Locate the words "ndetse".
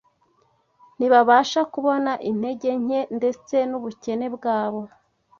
3.17-3.55